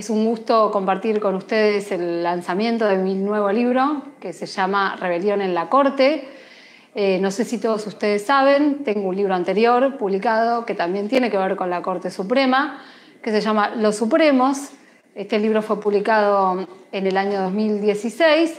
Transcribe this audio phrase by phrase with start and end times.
[0.00, 4.96] Es un gusto compartir con ustedes el lanzamiento de mi nuevo libro que se llama
[4.98, 6.26] Rebelión en la Corte.
[6.94, 11.30] Eh, no sé si todos ustedes saben, tengo un libro anterior publicado que también tiene
[11.30, 12.82] que ver con la Corte Suprema,
[13.20, 14.70] que se llama Los Supremos.
[15.14, 18.58] Este libro fue publicado en el año 2016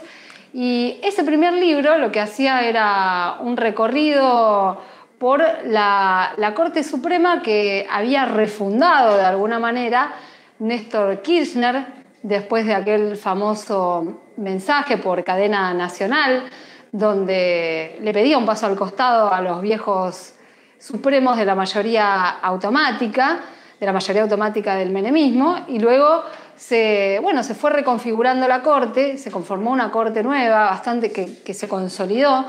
[0.54, 4.80] y ese primer libro lo que hacía era un recorrido
[5.18, 10.14] por la, la Corte Suprema que había refundado de alguna manera
[10.62, 11.88] Néstor Kirchner,
[12.22, 16.44] después de aquel famoso mensaje por cadena nacional,
[16.92, 20.36] donde le pedía un paso al costado a los viejos
[20.78, 23.40] supremos de la mayoría automática,
[23.80, 29.18] de la mayoría automática del menemismo, y luego se, bueno, se fue reconfigurando la corte,
[29.18, 32.46] se conformó una corte nueva, bastante que, se consolidó,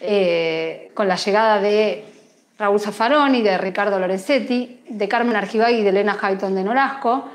[0.00, 2.15] eh, con la llegada de
[2.58, 7.28] Raúl Zaffaroni, de Ricardo Lorenzetti, de Carmen Argibay y de Elena Hayton de Norasco.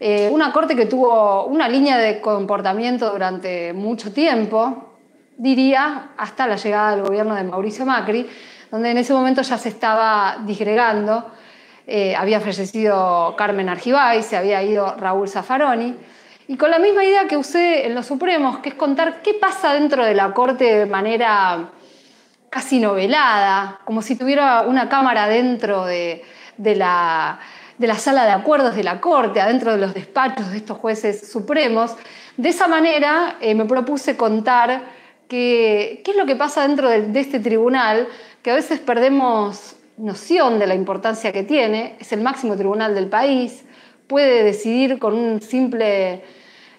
[0.00, 4.94] Eh, una corte que tuvo una línea de comportamiento durante mucho tiempo,
[5.36, 8.28] diría, hasta la llegada del gobierno de Mauricio Macri,
[8.70, 11.30] donde en ese momento ya se estaba disgregando.
[11.86, 15.94] Eh, había fallecido Carmen Argibay, se había ido Raúl Zaffaroni.
[16.48, 19.72] Y con la misma idea que usé en los Supremos, que es contar qué pasa
[19.72, 21.70] dentro de la Corte de manera
[22.54, 26.22] casi novelada, como si tuviera una cámara dentro de,
[26.56, 27.40] la,
[27.98, 31.96] sala de acuerdos de la Corte, adentro de los despachos de estos jueces supremos.
[32.36, 34.82] De esa manera eh, me propuse contar
[35.26, 38.06] qué es lo que pasa dentro de, este tribunal,
[38.40, 43.08] que a veces perdemos noción de la importancia que tiene, es el máximo tribunal del
[43.08, 43.64] país,
[44.06, 46.22] puede decidir con un simple,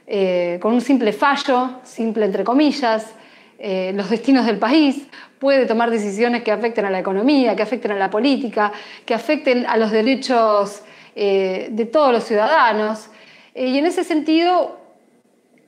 [0.08, 3.14] eh, con un simple fallo, simple entre comillas,
[3.58, 5.08] eh, los destinos del país,
[5.40, 8.72] puede tomar decisiones que afecten a la economía, que afecten a la política,
[9.06, 10.84] que afecten a los derechos
[11.16, 13.10] eh, de todos los ciudadanos.
[13.54, 14.80] Eh, y en ese sentido,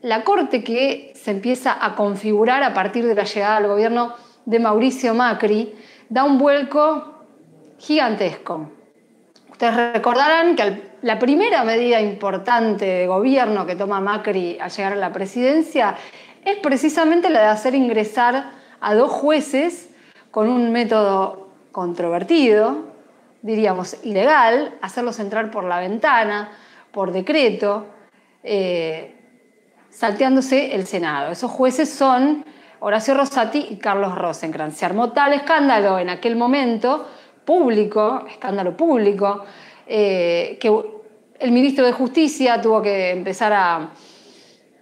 [0.01, 4.13] la Corte que se empieza a configurar a partir de la llegada al gobierno
[4.45, 5.73] de Mauricio Macri
[6.09, 7.25] da un vuelco
[7.77, 8.71] gigantesco.
[9.51, 14.95] Ustedes recordarán que la primera medida importante de gobierno que toma Macri al llegar a
[14.95, 15.95] la presidencia
[16.45, 18.51] es precisamente la de hacer ingresar
[18.81, 19.89] a dos jueces
[20.31, 22.85] con un método controvertido,
[23.41, 26.51] diríamos ilegal, hacerlos entrar por la ventana,
[26.91, 27.85] por decreto,
[28.43, 29.15] eh,
[29.89, 31.31] salteándose el Senado.
[31.31, 32.45] Esos jueces son
[32.79, 34.77] Horacio Rosati y Carlos Rosenkrantz.
[34.77, 37.07] Se armó tal escándalo en aquel momento,
[37.45, 39.45] público, escándalo público,
[39.87, 40.71] eh, que
[41.39, 43.89] el ministro de Justicia tuvo que empezar a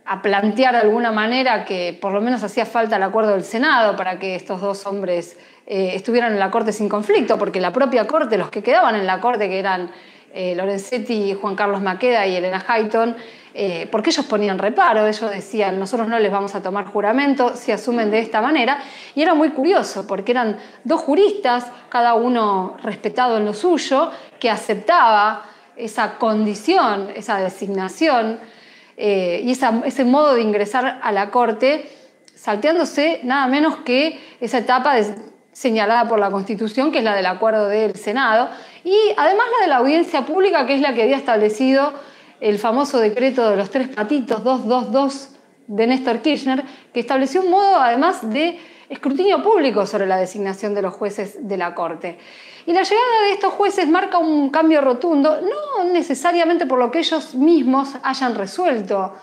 [0.05, 3.95] a plantear de alguna manera que por lo menos hacía falta el acuerdo del Senado
[3.95, 8.05] para que estos dos hombres eh, estuvieran en la Corte sin conflicto, porque la propia
[8.05, 9.89] Corte, los que quedaban en la Corte, que eran
[10.31, 13.15] eh, Lorenzetti, Juan Carlos Maqueda y Elena Hayton,
[13.53, 17.71] eh, porque ellos ponían reparo, ellos decían, nosotros no les vamos a tomar juramento si
[17.71, 18.79] asumen de esta manera,
[19.15, 24.51] y era muy curioso, porque eran dos juristas, cada uno respetado en lo suyo, que
[24.51, 25.45] aceptaba
[25.77, 28.39] esa condición, esa designación,
[28.97, 31.89] eh, y ese modo de ingresar a la Corte,
[32.35, 34.95] salteándose nada menos que esa etapa
[35.51, 38.49] señalada por la Constitución, que es la del acuerdo del Senado,
[38.83, 41.93] y además la de la audiencia pública, que es la que había establecido
[42.41, 45.29] el famoso decreto de los tres patitos 222
[45.67, 46.63] de Néstor Kirchner,
[46.93, 51.57] que estableció un modo además de escrutinio público sobre la designación de los jueces de
[51.57, 52.19] la Corte.
[52.65, 56.99] Y la llegada de estos jueces marca un cambio rotundo, no necesariamente por lo que
[56.99, 59.13] ellos mismos hayan resuelto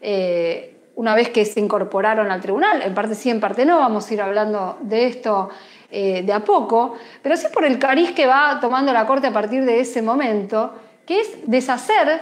[0.00, 4.08] eh, una vez que se incorporaron al tribunal, en parte sí, en parte no, vamos
[4.08, 5.48] a ir hablando de esto
[5.90, 9.32] eh, de a poco, pero sí por el cariz que va tomando la Corte a
[9.32, 10.72] partir de ese momento,
[11.04, 12.20] que es deshacer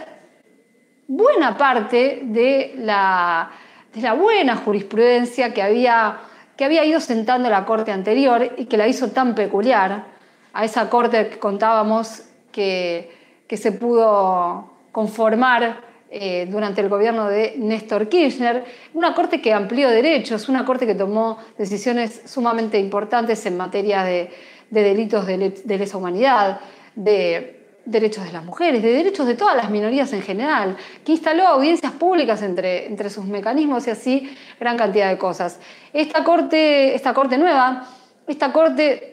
[1.07, 3.51] buena parte de la,
[3.93, 6.21] de la buena jurisprudencia que había,
[6.57, 10.20] que había ido sentando la Corte anterior y que la hizo tan peculiar
[10.53, 13.19] a esa corte que contábamos que,
[13.49, 20.47] se pudo conformar eh, durante el gobierno de Néstor Kirchner, una corte que amplió derechos,
[20.47, 24.29] una corte que tomó decisiones sumamente importantes en materia de,
[24.69, 26.61] delitos de, lesa humanidad,
[26.95, 31.47] de derechos de las mujeres, de derechos de todas las minorías en general, que instaló
[31.47, 35.59] audiencias públicas entre, entre sus mecanismos y así gran cantidad de cosas.
[35.91, 37.87] Esta corte, esta corte nueva,
[38.27, 39.10] esta corte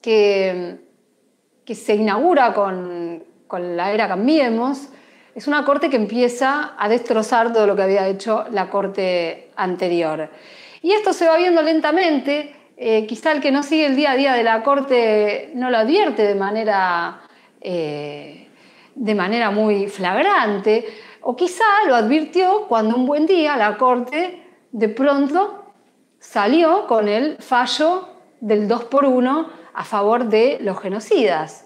[0.00, 0.78] que,
[1.66, 4.88] se inaugura con, la era Cambiemos,
[5.34, 10.30] es una corte que empieza a destrozar todo lo que había hecho la corte anterior.
[10.82, 14.16] Y esto se va viendo lentamente, eh, quizá el que no sigue el día a
[14.16, 17.20] día de la corte no lo advierte de manera,
[17.60, 18.48] eh,
[18.94, 20.86] de manera muy flagrante,
[21.20, 24.42] O quizá lo advirtió cuando un buen día la Corte
[24.72, 25.72] de pronto
[26.18, 28.08] salió con el fallo
[28.40, 31.64] del 2 por 1 a favor de los genocidas.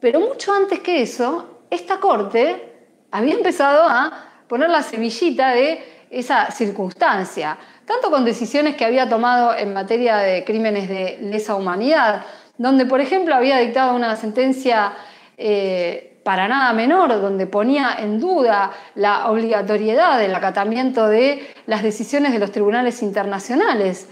[0.00, 4.12] Pero mucho antes que eso, esta Corte había empezado a
[4.48, 7.56] poner la semillita de esa circunstancia,
[7.86, 12.24] tanto con decisiones que había tomado en materia de crímenes de lesa humanidad,
[12.58, 14.92] donde, por ejemplo, había dictado una sentencia
[15.38, 22.32] eh, para nada menor, donde ponía en duda la obligatoriedad del acatamiento de las decisiones
[22.32, 24.08] de los tribunales internacionales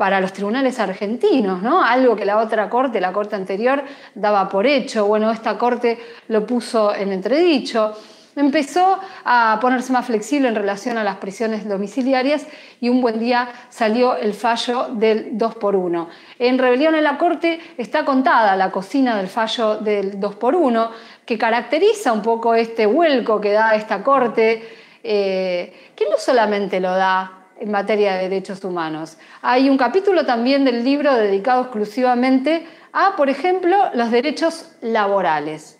[0.00, 1.84] para los tribunales argentinos, ¿no?
[1.84, 5.04] Algo que la otra corte, la corte anterior, daba por hecho.
[5.04, 5.98] Bueno, esta corte
[6.28, 7.94] lo puso en entredicho
[8.34, 12.46] empezó a ponerse más flexible en relación a las prisiones domiciliarias
[12.80, 16.08] y un buen día salió el fallo del 2 por 1.
[16.38, 20.90] En Rebelión en la Corte está contada la cocina del fallo del 2 por 1
[21.26, 24.66] que caracteriza un poco este vuelco que da esta Corte,
[25.02, 29.18] eh, que no solamente lo da en materia de derechos humanos.
[29.42, 35.78] Hay un capítulo también del libro dedicado exclusivamente a, por ejemplo, los derechos laborales.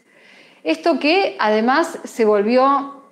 [0.62, 3.02] Esto que además se volvió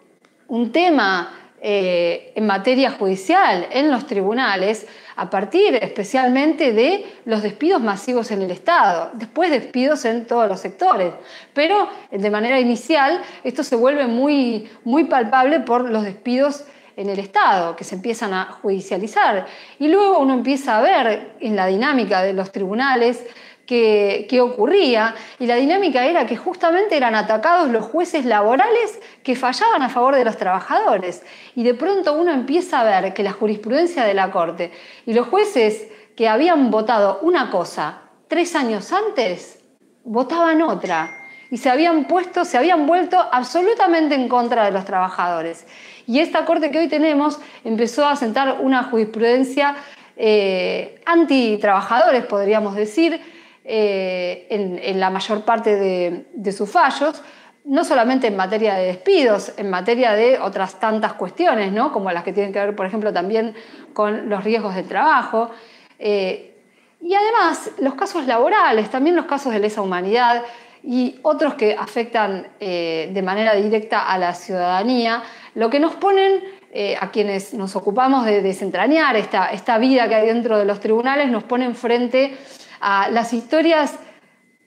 [0.49, 4.87] un tema eh, en materia judicial, en los tribunales,
[5.17, 10.61] a partir especialmente de los despidos masivos en el Estado, después despidos en todos los
[10.61, 11.13] sectores.
[11.55, 16.65] Pero de manera inicial esto se vuelve muy, muy palpable por los despidos
[16.99, 19.47] en el Estado, que se empiezan a judicializar.
[19.79, 23.25] Y luego uno empieza a ver en la dinámica de los tribunales
[23.65, 29.83] que, ocurría y la dinámica era que justamente eran atacados los jueces laborales que fallaban
[29.83, 31.23] a favor de los trabajadores.
[31.55, 34.73] Y de pronto uno empieza a ver que la jurisprudencia de la Corte
[35.07, 35.87] y los jueces
[36.17, 39.61] que habían votado una cosa tres años antes,
[40.03, 41.11] votaban otra
[41.51, 45.67] y se habían puesto, se habían vuelto absolutamente en contra de los trabajadores.
[46.09, 49.77] Y esta corte que hoy tenemos empezó a sentar una jurisprudencia
[50.17, 53.21] eh, anti-trabajadores, podríamos decir,
[53.63, 57.23] eh, en, la mayor parte de, sus fallos,
[57.67, 61.93] no solamente en materia de despidos, en materia de otras tantas cuestiones, ¿no?
[61.93, 63.55] como las que tienen que ver, por ejemplo, también
[63.93, 65.51] con los riesgos del trabajo.
[65.99, 66.57] Eh,
[67.03, 70.43] y además, los casos laborales, también los casos de lesa humanidad
[70.83, 75.23] y otros que afectan eh, de manera directa a la ciudadanía,
[75.55, 76.59] lo que nos ponen
[77.01, 81.29] a quienes nos ocupamos de desentrañar esta, esta vida que hay dentro de los tribunales,
[81.29, 82.37] nos ponen frente
[82.81, 83.99] a las historias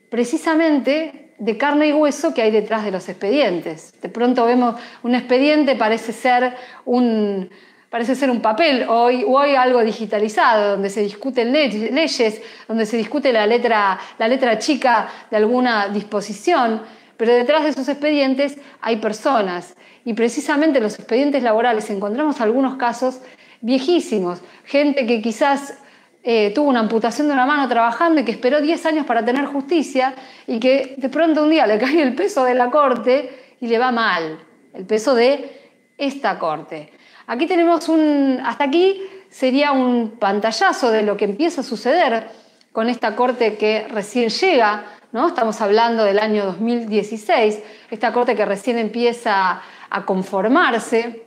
[0.09, 3.99] precisamente de carne y hueso que hay detrás de los expedientes.
[3.99, 6.55] De pronto vemos un expediente, parece ser
[6.85, 7.49] un,
[7.91, 13.33] parece ser un papel o hoy, algo digitalizado, donde se discuten leyes, donde se discute
[13.33, 16.81] la letra, la letra chica de alguna disposición,
[17.17, 19.75] pero detrás de esos expedientes hay personas.
[20.05, 23.19] Y precisamente en los expedientes laborales encontramos algunos casos
[23.59, 25.77] viejísimos, gente que quizás
[26.23, 29.45] eh, tuvo una amputación de una mano trabajando y que esperó 10 años para tener
[29.47, 30.15] justicia
[30.47, 33.77] y que de pronto un día le cae el peso de la corte y le
[33.77, 34.39] va mal,
[34.73, 35.59] el peso de
[35.97, 37.00] esta corte.
[37.31, 42.27] Aquí tenemos un, hasta aquí sería un pantallazo de lo que empieza a suceder
[42.73, 44.83] con esta corte que recién llega,
[45.13, 45.29] ¿no?
[45.29, 51.23] estamos hablando del año 2016, esta corte que recién empieza a conformarse,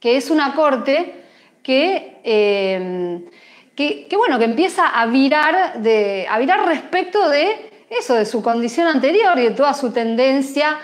[0.00, 1.14] que es una corte
[1.62, 2.18] que...
[2.24, 3.20] Eh,
[3.76, 8.88] que, bueno, que empieza a virar, de, a virar respecto de eso, de su condición
[8.88, 10.78] anterior y de toda su tendencia,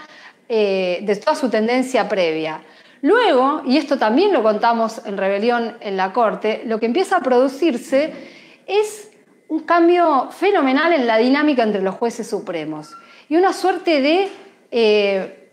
[0.49, 2.61] eh, de toda su tendencia previa.
[3.03, 7.21] Luego, y esto también lo contamos en Rebelión en la Corte, lo que empieza a
[7.21, 8.13] producirse
[8.67, 9.11] es
[9.49, 12.97] un cambio fenomenal en la dinámica entre los jueces supremos
[13.29, 14.29] y una suerte de
[14.71, 15.51] eh,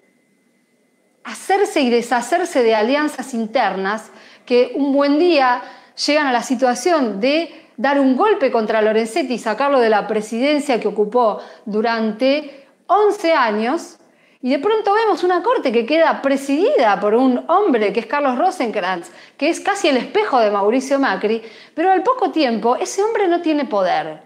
[1.24, 4.12] hacerse y deshacerse de alianzas internas
[4.46, 5.62] que un buen día
[6.08, 10.80] llegan a la situación de dar un golpe contra Lorenzetti y sacarlo de la presidencia
[10.80, 13.98] que ocupó durante 11 años,
[14.42, 18.38] y de pronto vemos una corte que queda presidida por un hombre que es Carlos
[18.38, 21.42] Rosenkrantz, que es casi el espejo de Mauricio Macri,
[21.76, 24.22] pero al poco tiempo ese hombre no tiene poder.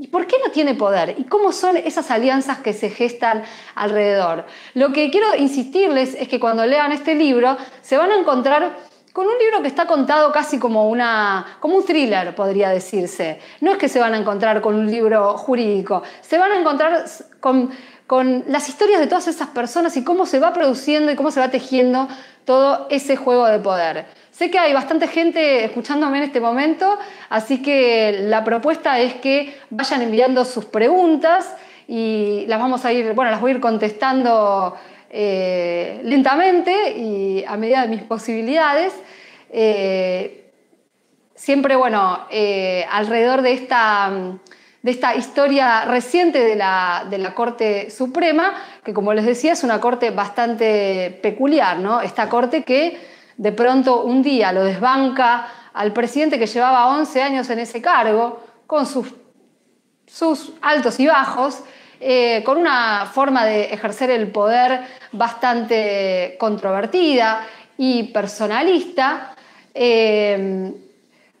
[0.00, 1.16] ¿Y por qué no tiene poder?
[1.18, 3.42] ¿Y cómo son esas alianzas que se gestan
[3.74, 4.46] alrededor?
[4.74, 8.76] Lo que quiero insistirles es que cuando lean este libro se van a encontrar
[9.12, 13.40] con un libro que está contado casi como, una, como un thriller, podría decirse.
[13.60, 17.04] No es que se van a encontrar con un libro jurídico, se van a encontrar
[17.40, 17.72] con,
[18.08, 21.40] con las historias de todas esas personas y cómo se va produciendo y cómo se
[21.40, 22.08] va tejiendo
[22.46, 24.06] todo ese juego de poder.
[24.32, 26.98] Sé que hay bastante gente escuchándome en este momento,
[27.28, 31.54] así que la propuesta es que vayan enviando sus preguntas
[31.86, 34.74] y las vamos a ir, bueno, las voy a ir contestando
[35.10, 38.94] eh, lentamente y a medida de mis posibilidades.
[39.50, 40.50] Eh,
[41.34, 44.10] siempre, bueno, eh, alrededor de esta,
[44.88, 49.62] de esta historia reciente de la, de la, Corte Suprema, que como les decía es
[49.62, 52.00] una corte bastante peculiar, ¿no?
[52.00, 52.98] Esta corte que
[53.36, 58.42] de pronto un día lo desbanca al presidente que llevaba 11 años en ese cargo,
[58.66, 59.12] con sus,
[60.06, 61.60] sus altos y bajos,
[62.00, 69.34] eh, con una forma de ejercer el poder bastante controvertida y personalista,
[69.74, 70.72] eh,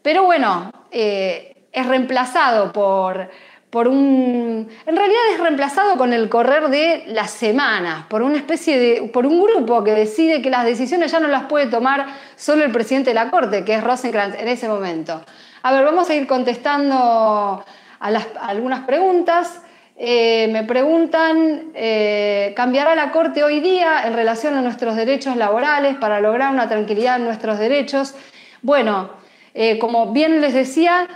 [0.02, 3.30] pero bueno, eh, es reemplazado por,
[3.70, 4.68] por un...
[4.86, 9.08] En realidad es reemplazado con el correr de las semanas, por una especie de...
[9.08, 12.06] por un grupo que decide que las decisiones ya no las puede tomar
[12.36, 15.22] solo el presidente de la Corte, que es Rosenkrantz en ese momento.
[15.62, 17.64] A ver, vamos a ir contestando
[18.00, 19.62] a, las, algunas preguntas.
[19.96, 25.96] Eh, me preguntan, eh, ¿cambiará la Corte hoy día en relación a nuestros derechos laborales
[25.96, 28.14] para lograr una tranquilidad en nuestros derechos?
[28.62, 29.10] Bueno,
[29.54, 31.08] eh, como bien les decía,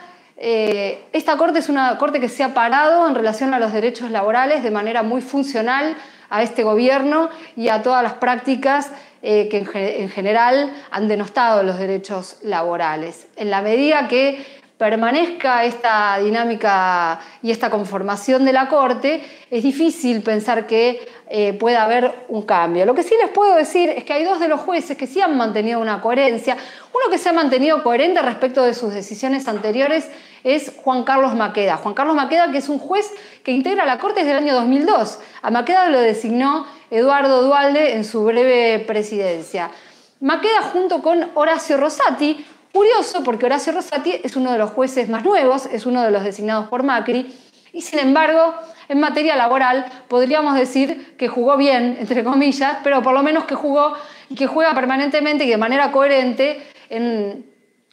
[0.43, 4.63] esta Corte es una Corte que se ha parado en relación a los derechos laborales
[4.63, 5.97] de manera muy funcional
[6.31, 9.67] a este gobierno y a todas las prácticas que
[10.01, 13.29] en general han denostado los derechos laborales.
[13.37, 14.45] En la medida que
[14.83, 21.85] permanezca esta dinámica y esta conformación de la Corte, es difícil pensar que eh, pueda
[21.85, 22.85] haber un cambio.
[22.85, 25.21] Lo que sí les puedo decir es que hay dos de los jueces que sí
[25.21, 26.57] han mantenido una coherencia.
[26.93, 30.11] Uno que se ha mantenido coherente respecto de sus decisiones anteriores
[30.43, 31.77] es Juan Carlos Maqueda.
[31.77, 33.09] Juan Carlos Maqueda, que es un juez
[33.45, 35.21] que integra la Corte desde el año 2002.
[35.43, 39.71] A Maqueda lo designó Eduardo Dualde en su breve presidencia.
[40.23, 45.25] Maqueda junto con Horacio Rosati Curioso porque Horacio Rosati es uno de los jueces más
[45.25, 47.35] nuevos, es uno de los designados por Macri,
[47.73, 48.55] y sin embargo,
[48.89, 53.55] en materia laboral podríamos decir que jugó bien, entre comillas, pero por lo menos que
[53.55, 53.95] jugó
[54.29, 57.51] y que juega permanentemente y de manera coherente en,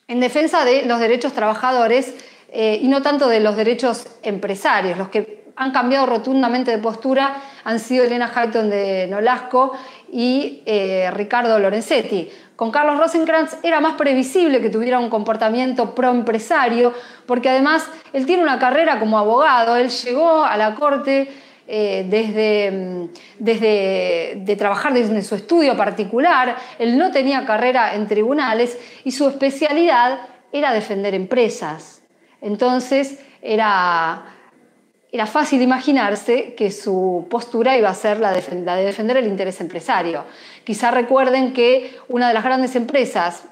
[0.08, 2.14] defensa de los derechos trabajadores
[2.52, 4.98] eh, y no tanto de los derechos empresarios.
[4.98, 9.74] Los que han cambiado rotundamente de postura han sido Elena Hayton de Nolasco
[10.12, 12.30] y eh, Ricardo Lorenzetti.
[12.60, 16.94] Con Carlos Rosenkrantz era más previsible que tuviera un comportamiento proempresario,
[17.26, 21.32] porque además él tiene una carrera como abogado, él llegó a la corte
[21.70, 28.10] eh, desde, mm, desde de trabajar desde su estudio particular, él no tenía carrera en
[28.10, 30.20] tribunales y su especialidad
[30.52, 32.02] era defender empresas.
[32.42, 34.36] Entonces era
[35.12, 40.26] era fácil imaginarse que su postura iba a ser la de, defender el interés empresario.
[40.64, 43.44] Quizá recuerden que una de las grandes empresas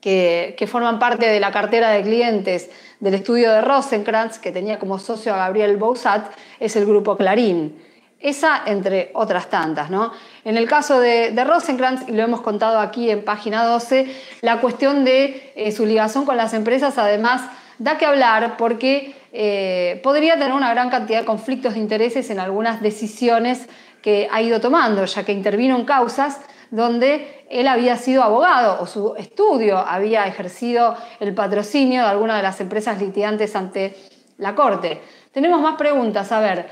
[0.00, 4.98] que, forman parte de la cartera de clientes del estudio de Rosenkrantz, que tenía como
[4.98, 7.82] socio a Gabriel Bousat, es el grupo Clarín.
[8.20, 9.88] Esa entre otras tantas.
[9.88, 10.12] ¿no?
[10.44, 14.60] En el caso de, de, Rosenkrantz, y lo hemos contado aquí en página 12, la
[14.60, 17.42] cuestión de eh, su ligación con las empresas además
[17.78, 22.38] da que hablar porque eh, podría tener una gran cantidad de conflictos de intereses en
[22.38, 23.68] algunas decisiones
[24.00, 26.38] que ha ido tomando, ya que intervino en causas
[26.70, 32.44] donde él había sido abogado o su estudio había ejercido el patrocinio de alguna de
[32.44, 33.96] las empresas litigantes ante
[34.38, 35.02] la Corte.
[35.32, 36.30] Tenemos más preguntas.
[36.30, 36.68] A ver,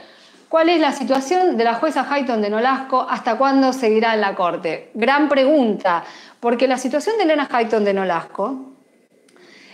[0.49, 3.04] ¿cuál es la situación de la jueza Hayton de Nolasco?
[3.11, 4.92] ¿Hasta cuándo seguirá en la Corte?
[4.95, 6.04] Gran pregunta,
[6.38, 8.66] porque la situación de Elena Hayton de Nolasco,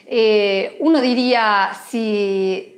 [0.07, 2.76] eh, uno diría, si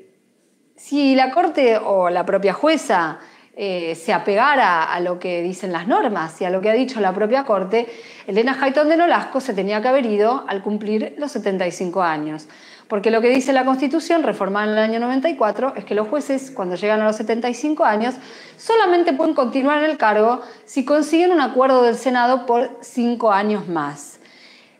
[0.91, 3.21] si la Corte o la propia jueza
[3.55, 6.99] eh, se apegara a lo que dicen las normas y a lo que ha dicho
[6.99, 7.87] la propia Corte,
[8.27, 12.49] Elena Hayton de Nolasco se tenía que haber ido al cumplir los 75 años.
[12.89, 16.51] Porque lo que dice la Constitución, reformada en el año 94, es que los jueces,
[16.51, 18.17] cuando llegan a los 75 años,
[18.57, 23.69] solamente pueden continuar en el cargo si consiguen un acuerdo del Senado por cinco años
[23.69, 24.19] más.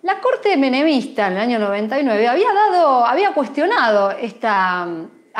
[0.03, 4.89] La Corte Menemista en el año 99 había, dado, había cuestionado esta,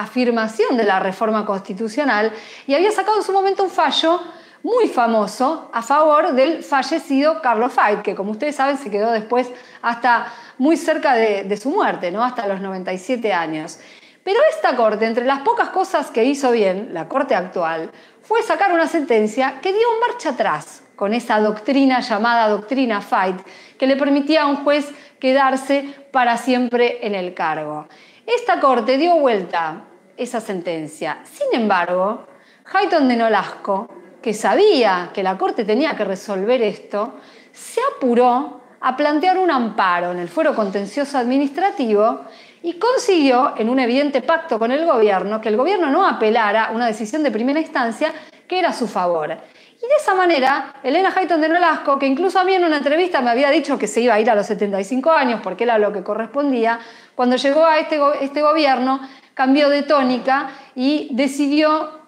[0.01, 2.33] afirmación de la reforma constitucional
[2.67, 4.21] y había sacado en su momento un fallo
[4.63, 9.51] muy famoso a favor del fallecido Carlos Fait, que como ustedes saben se quedó después
[9.83, 12.23] hasta muy cerca de, su muerte, ¿no?
[12.23, 13.79] hasta los 97 años.
[14.23, 17.91] Pero esta corte, entre las pocas cosas que hizo bien, la corte actual,
[18.23, 23.41] fue sacar una sentencia que dio marcha atrás con esa doctrina llamada doctrina Fight,
[23.79, 27.89] que le permitía a un juez quedarse para siempre en el cargo.
[28.27, 29.85] Esta corte dio vuelta
[30.21, 31.19] esa sentencia.
[31.25, 32.27] Sin embargo,
[32.73, 33.89] Hayton de Nolasco,
[34.21, 37.15] que sabía que la corte tenía que resolver esto,
[37.53, 42.21] se apuró a plantear un amparo en el fuero contencioso administrativo
[42.63, 46.87] y consiguió, en un evidente pacto con el gobierno, que el gobierno no apelara una
[46.87, 48.13] decisión de primera instancia
[48.47, 49.39] que era a su favor.
[49.83, 53.23] Y de esa manera, Elena Hayton de Nolasco, que incluso a mí en una entrevista
[53.23, 55.91] me había dicho que se iba a ir a los 75 años porque era lo
[55.91, 56.81] que correspondía,
[57.15, 59.01] cuando llegó a este, este gobierno
[59.33, 62.01] cambió de tónica y decidió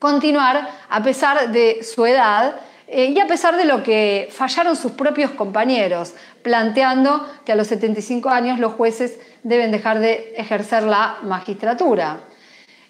[0.00, 2.56] continuar a pesar de su edad
[2.88, 7.68] eh, y a pesar de lo que fallaron sus propios compañeros, planteando que a los
[7.68, 12.20] 75 años los jueces deben dejar de ejercer la magistratura.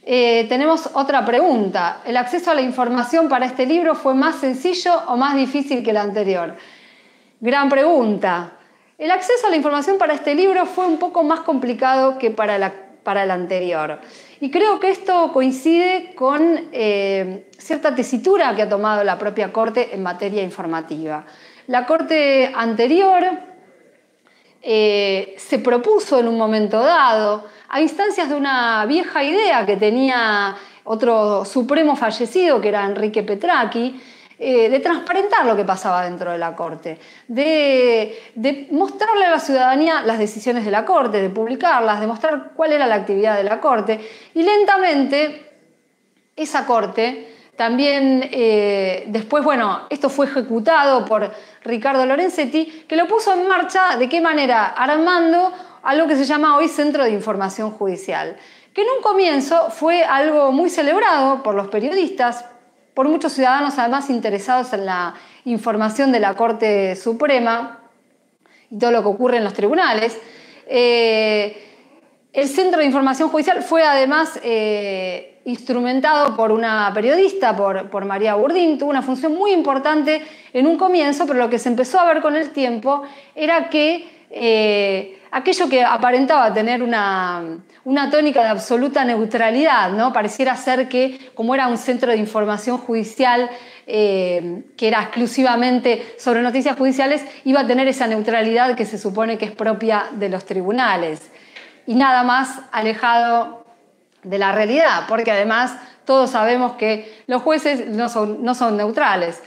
[0.08, 2.00] Eh, tenemos otra pregunta.
[2.04, 5.90] ¿El acceso a la información para este libro fue más sencillo o más difícil que
[5.90, 6.54] el anterior?
[7.40, 8.52] Gran pregunta.
[8.96, 12.72] El acceso a la información para este libro fue un poco más complicado que para,
[13.02, 13.98] para el anterior.
[14.40, 19.92] Y creo que esto coincide con eh, cierta tesitura que ha tomado la propia Corte
[19.92, 21.26] en materia informativa.
[21.66, 23.24] La Corte anterior
[24.62, 30.56] eh, se propuso en un momento dado, a instancias de una vieja idea que tenía
[30.84, 34.00] otro supremo fallecido, que era Enrique Petracchi,
[34.38, 40.02] eh, de transparentar lo que pasaba dentro de la Corte, de, mostrarle a la ciudadanía
[40.02, 43.60] las decisiones de la Corte, de publicarlas, de mostrar cuál era la actividad de la
[43.60, 43.98] Corte.
[44.34, 45.52] Y lentamente
[46.36, 51.32] esa Corte también, eh, después, bueno, esto fue ejecutado por
[51.64, 54.66] Ricardo Lorenzetti, que lo puso en marcha, ¿de qué manera?
[54.66, 55.50] Armando
[55.86, 58.36] algo que se llama hoy Centro de Información Judicial,
[58.74, 62.44] que en un comienzo fue algo muy celebrado por los periodistas,
[62.92, 65.14] por muchos ciudadanos además interesados en la
[65.44, 67.78] información de la Corte Suprema
[68.68, 70.18] y todo lo que ocurre en los tribunales.
[70.66, 71.62] Eh,
[72.32, 78.76] el Centro de Información Judicial fue además eh, instrumentado por una periodista, por, María Burdín,
[78.76, 80.20] tuvo una función muy importante
[80.52, 83.04] en un comienzo, pero lo que se empezó a ver con el tiempo
[83.36, 87.58] era que eh, aquello que aparentaba tener una,
[88.10, 90.12] tónica de absoluta neutralidad, ¿no?
[90.12, 93.48] Pareciera ser que, como era un centro de información judicial
[93.86, 99.38] eh, que era exclusivamente sobre noticias judiciales, iba a tener esa neutralidad que se supone
[99.38, 101.30] que es propia de los tribunales.
[101.86, 103.64] Y nada más alejado
[104.22, 109.42] de la realidad, porque además todos sabemos que los jueces no son, no son neutrales.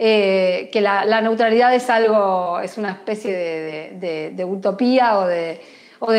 [0.00, 5.60] Eh, que la, neutralidad es algo, es una especie de, utopía o de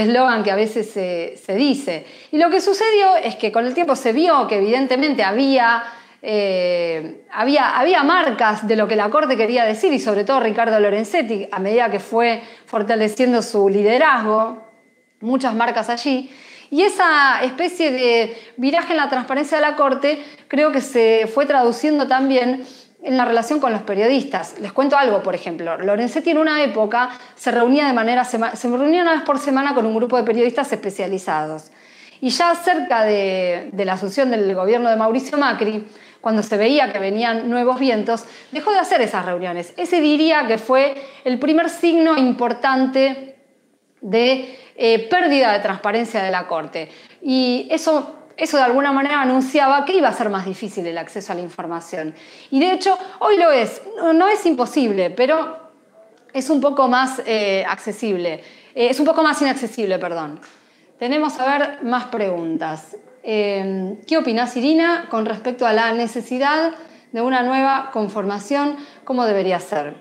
[0.01, 2.05] eslogan que a veces se, dice.
[2.33, 5.85] Y lo que sucedió es que con el tiempo se vio que evidentemente había,
[6.21, 10.77] eh, había, había marcas de lo que la Corte quería decir y sobre todo Ricardo
[10.77, 14.61] Lorenzetti, a medida que fue fortaleciendo su liderazgo,
[15.21, 16.29] muchas marcas allí.
[16.69, 21.45] Y esa especie de viraje en la transparencia de la Corte creo que se fue
[21.45, 22.65] traduciendo también
[23.01, 24.59] en la relación con los periodistas.
[24.59, 25.77] Les cuento algo, por ejemplo.
[25.77, 29.85] Lorenzetti en una época se reunía de manera, se reunía una vez por semana con
[29.85, 31.71] un grupo de periodistas especializados.
[32.21, 35.87] Y ya cerca de, la asunción del gobierno de Mauricio Macri,
[36.19, 39.73] cuando se veía que venían nuevos vientos, dejó de hacer esas reuniones.
[39.77, 43.37] Ese diría que fue el primer signo importante
[44.01, 46.91] de eh, pérdida de transparencia de la Corte.
[47.21, 51.33] Y eso eso de alguna manera anunciaba que iba a ser más difícil el acceso
[51.33, 52.15] a la información.
[52.49, 53.81] Y de hecho, hoy lo es.
[54.13, 55.57] No, es imposible, pero
[56.33, 58.43] es un poco más eh, accesible.
[58.73, 60.39] Eh, es un poco más inaccesible, perdón.
[60.97, 62.95] Tenemos a ver más preguntas.
[63.23, 66.73] Eh, ¿Qué opinas, Irina, con respecto a la necesidad
[67.11, 68.77] de una nueva conformación?
[69.03, 69.95] ¿Cómo debería ser?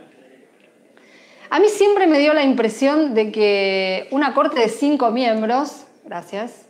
[1.51, 6.68] A mí siempre me dio la impresión de que una corte de cinco miembros, gracias,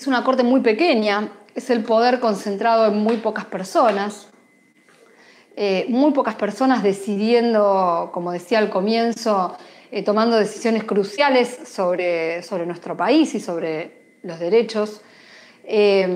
[0.00, 4.28] es una corte muy pequeña, es el poder concentrado en muy pocas personas,
[5.56, 9.58] eh, muy pocas personas decidiendo, como decía al comienzo,
[9.90, 15.02] eh, tomando decisiones cruciales sobre, sobre, nuestro país y sobre los derechos.
[15.64, 16.08] Eh,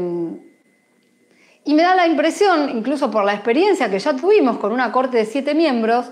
[1.65, 5.19] y me da la impresión, incluso por la experiencia que ya tuvimos con una corte
[5.19, 6.11] de siete miembros,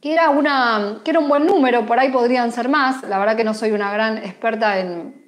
[0.00, 3.02] que era, una, que era un buen número, por ahí podrían ser más.
[3.02, 5.23] La verdad que no soy una gran experta en,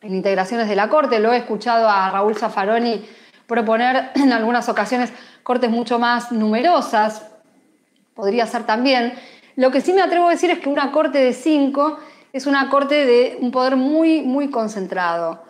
[0.00, 1.20] en integraciones de la Corte.
[1.20, 3.04] Lo he escuchado a Raúl Zaffaroni
[3.46, 7.26] proponer en algunas ocasiones cortes mucho más numerosas.
[8.14, 9.14] Podría ser también.
[9.56, 11.98] Lo que sí me atrevo a decir es que una corte de cinco
[12.32, 15.42] es una corte de un poder muy, muy concentrado.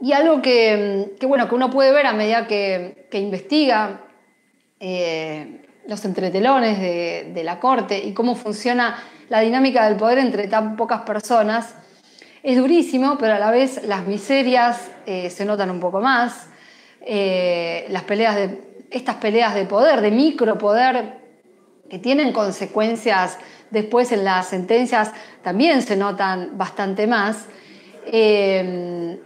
[0.00, 4.00] Y algo que, bueno, que uno puede ver a medida que, investiga
[4.80, 8.96] eh, los entretelones de, de la corte y cómo funciona
[9.28, 11.74] la dinámica del poder entre tan pocas personas,
[12.42, 16.48] es durísimo, pero a la vez las miserias eh, se notan un poco más.
[17.02, 21.20] Eh, las peleas de, estas peleas de poder, de micropoder,
[21.88, 23.38] que tienen consecuencias
[23.70, 27.46] después en las sentencias, también se notan bastante más.
[28.06, 29.20] Eh,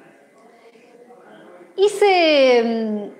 [1.76, 3.10] y, se,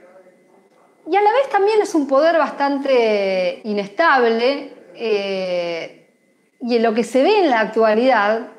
[1.10, 4.72] y a la vez también es un poder bastante inestable.
[4.96, 8.53] Y en lo que se ve en la actualidad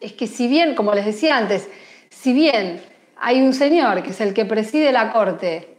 [0.00, 1.68] es que si bien, como les decía antes,
[2.10, 2.82] si bien
[3.16, 5.76] hay un señor que es el que preside la Corte,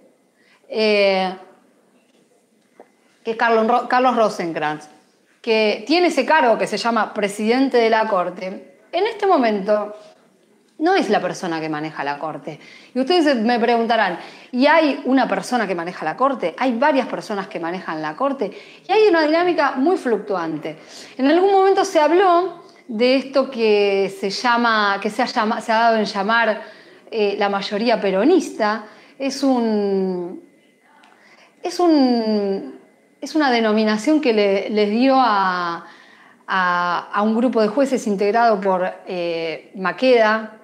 [0.67, 1.33] eh,
[3.23, 4.87] que es Carlos, Carlos Rosenkrantz,
[5.41, 9.95] que tiene ese cargo que se llama presidente de la Corte, en este momento
[10.79, 12.59] no es la persona que maneja la Corte.
[12.93, 14.19] Y ustedes me preguntarán,
[14.51, 16.55] ¿y hay una persona que maneja la Corte?
[16.57, 18.51] Hay varias personas que manejan la Corte
[18.87, 20.77] y hay una dinámica muy fluctuante.
[21.17, 25.27] En algún momento se habló de esto que se, llama, que se, ha,
[25.67, 26.63] dado en llamar
[27.11, 28.85] eh, la mayoría peronista.
[29.17, 30.41] Es un,
[31.61, 32.79] es un,
[33.21, 35.85] es una denominación que le, les dio a,
[36.47, 40.57] a, un grupo de jueces integrado por eh, Maqueda,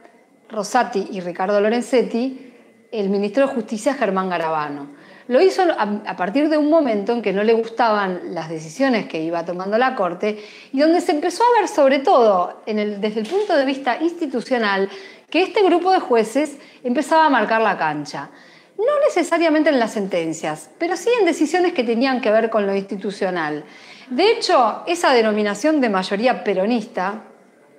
[0.49, 2.53] Rosati y Ricardo Lorenzetti,
[2.91, 4.94] el ministro de Justicia Germán Garabano.
[5.27, 9.23] Lo hizo a, partir de un momento en que no le gustaban las decisiones que
[9.23, 10.37] iba tomando la Corte
[10.71, 14.87] y donde se empezó a ver sobre todo desde el punto de vista institucional
[15.29, 18.29] que este grupo de jueces empezaba a marcar la cancha.
[18.77, 22.75] No necesariamente en las sentencias, pero sí en decisiones que tenían que ver con lo
[22.75, 23.63] institucional.
[24.09, 27.23] De hecho, esa denominación de mayoría peronista,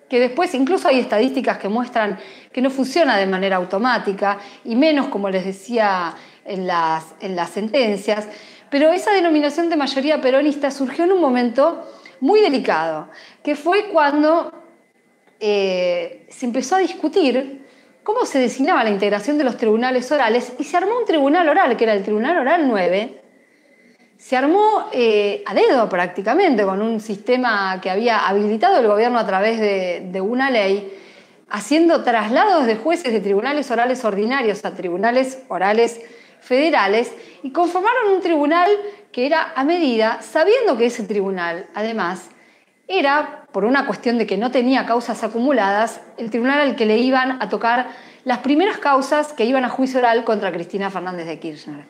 [0.09, 2.19] que después incluso hay estadísticas que muestran
[2.51, 6.15] que no funciona de manera automática, y menos, como les decía,
[6.47, 8.29] en las, en las sentencias,
[8.71, 11.87] pero esa denominación de mayoría peronista surgió en un momento
[12.21, 13.09] muy delicado,
[13.43, 14.53] que fue cuando
[15.39, 17.67] eh, se empezó a discutir
[18.03, 21.77] cómo se designaba la integración de los tribunales orales y se armó un tribunal oral,
[21.77, 23.21] que era el Tribunal Oral 9.
[24.17, 29.27] Se armó eh, a dedo prácticamente, con un sistema que había habilitado el gobierno a
[29.27, 30.91] través de, una ley,
[31.51, 36.01] haciendo traslados de jueces de tribunales orales ordinarios a tribunales orales
[36.47, 38.71] federales y conformaron un tribunal
[39.11, 42.29] que era a medida, sabiendo que ese tribunal, además,
[42.87, 46.99] era, por una cuestión de que no tenía causas acumuladas, el tribunal al que le
[46.99, 47.89] iban a tocar
[48.25, 51.85] las primeras causas que iban a juicio oral contra Cristina Fernández de Kirchner.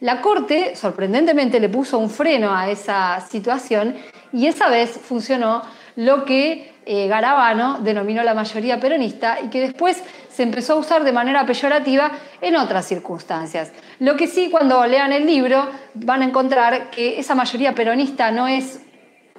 [0.00, 3.96] La Corte, sorprendentemente, le puso un freno a esa situación
[4.32, 5.62] y esa vez funcionó
[5.96, 11.04] lo que eh, Garabano denominó la mayoría peronista y que después se empezó a usar
[11.04, 13.72] de manera peyorativa en otras circunstancias.
[14.00, 18.48] Lo que sí, cuando lean el libro, van a encontrar que esa mayoría peronista no
[18.48, 18.80] es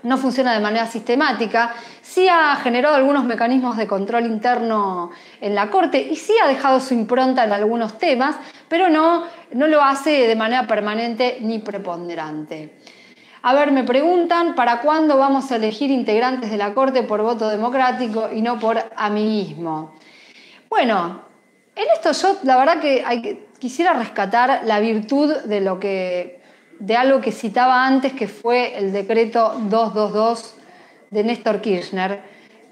[0.06, 5.10] no funciona de manera sistemática, sí ha generado algunos mecanismos de control interno
[5.42, 8.36] en la Corte y sí ha dejado su impronta en algunos temas,
[8.68, 12.76] pero no, no lo hace de manera permanente ni preponderante.
[13.48, 17.48] A ver, me preguntan, ¿para cuándo vamos a elegir integrantes de la Corte por voto
[17.48, 19.94] democrático y no por amiguismo?
[20.68, 21.22] Bueno,
[21.76, 26.42] en esto yo la verdad que quisiera rescatar la virtud de lo que
[26.80, 30.56] de algo que citaba antes, que fue el decreto 222
[31.12, 32.24] de Néstor Kirchner,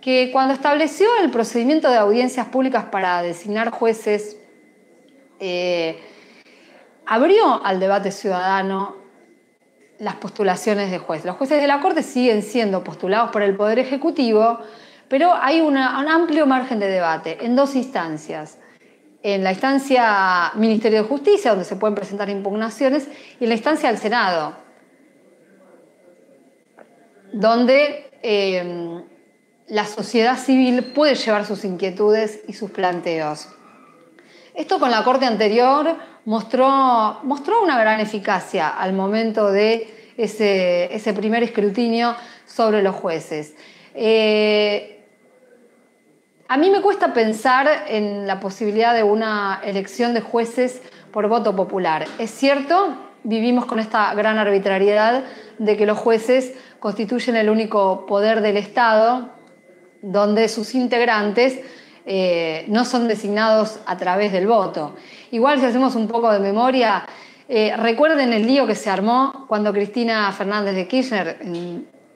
[0.02, 4.38] que cuando estableció el procedimiento de audiencias públicas para designar jueces,
[5.40, 6.00] eh,
[7.06, 9.03] abrió al debate ciudadano
[10.04, 11.26] las postulaciones de jueces.
[11.26, 14.60] Los jueces de la Corte siguen siendo postulados por el Poder Ejecutivo,
[15.08, 18.58] pero hay un amplio margen de debate en dos instancias
[19.24, 23.08] en la instancia Ministerio de Justicia, donde se pueden presentar impugnaciones,
[23.40, 24.54] y en la instancia del Senado,
[27.32, 29.02] donde eh,
[29.68, 33.48] la sociedad civil puede llevar sus inquietudes y sus planteos.
[34.54, 41.14] Esto con la Corte anterior mostró, mostró una gran eficacia al momento de ese, ese
[41.14, 43.56] primer escrutinio sobre los jueces.
[43.96, 45.00] Eh,
[46.48, 51.56] a mí me cuesta pensar en la posibilidad de una elección de jueces por voto
[51.56, 52.06] popular.
[52.20, 55.24] Es cierto, vivimos con esta gran arbitrariedad
[55.58, 59.30] de que los jueces constituyen el único poder del Estado,
[60.02, 61.60] donde sus integrantes
[62.06, 64.96] eh, no son designados a través del voto.
[65.32, 67.06] Igual si hacemos un poco de memoria,
[67.56, 71.38] eh, recuerden el lío que se armó cuando Cristina Fernández de Kirchner,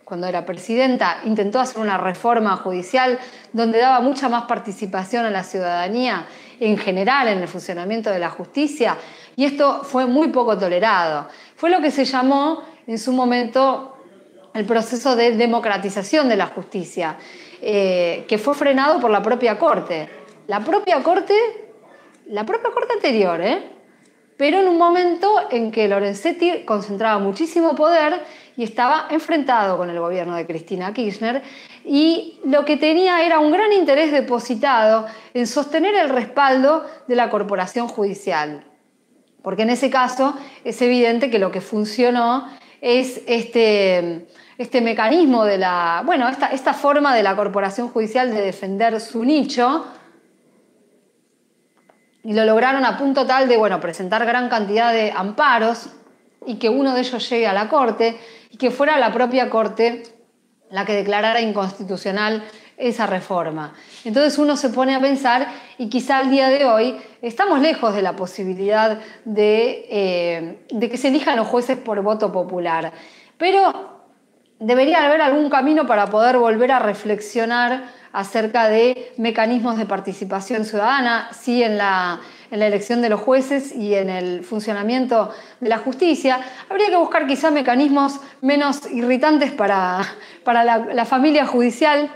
[0.03, 3.19] cuando era presidenta, intentó hacer una reforma judicial
[3.53, 6.25] donde daba mucha más participación a la ciudadanía
[6.59, 8.97] en general en el funcionamiento de la justicia
[9.35, 11.27] y esto fue muy poco tolerado.
[11.55, 13.95] Fue lo que se llamó en su momento
[14.55, 17.15] el proceso de democratización de la justicia,
[17.61, 20.09] eh, que fue frenado por la propia Corte.
[20.47, 21.35] La propia Corte,
[22.25, 23.76] la propia Corte anterior, ¿eh?
[24.37, 28.21] Pero en un momento en que Lorenzetti concentraba muchísimo poder
[28.55, 31.41] y estaba enfrentado con el gobierno de Cristina Kirchner
[31.83, 37.29] y lo que tenía era un gran interés depositado en sostener el respaldo de la
[37.29, 38.63] corporación judicial.
[39.41, 42.47] Porque en ese caso es evidente que lo que funcionó
[42.81, 48.41] es este, este mecanismo de la, bueno, esta, esta forma de la corporación judicial de
[48.41, 49.85] defender su nicho,
[52.27, 55.91] y lo lograron a punto tal de bueno, presentar gran cantidad de amparos
[56.45, 58.19] y que uno de ellos llegue a la Corte
[58.51, 60.03] y que fuera la propia Corte
[60.69, 62.43] la que declarara inconstitucional
[62.75, 63.75] esa reforma.
[64.03, 68.01] Entonces uno se pone a pensar y quizá al día de hoy estamos lejos de
[68.01, 72.91] la posibilidad de, eh, de que se elijan los jueces por voto popular.
[73.37, 74.01] Pero
[74.59, 81.29] debería haber algún camino para poder volver a reflexionar acerca de mecanismos de participación ciudadana,
[81.31, 86.39] sí en la, elección de los jueces y en el funcionamiento de la justicia.
[86.69, 90.01] Habría que buscar quizá mecanismos menos irritantes para,
[90.45, 92.09] para la, familia judicial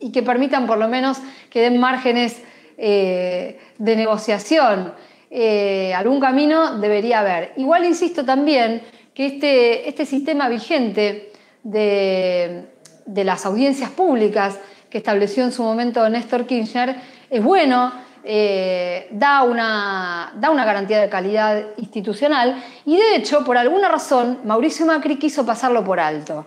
[0.00, 1.18] y que permitan por lo menos
[1.50, 2.42] que den márgenes
[2.78, 4.94] eh, de negociación.
[5.30, 7.52] Eh, algún camino debería haber.
[7.56, 12.64] Igual insisto también que este, este sistema vigente de,
[13.06, 14.58] de las audiencias públicas
[14.94, 16.94] que estableció en su momento Néstor Kirchner
[17.28, 23.58] es bueno, eh, da, una, da una garantía de calidad institucional y de hecho, por
[23.58, 26.46] alguna razón, Mauricio Macri quiso pasarlo por alto.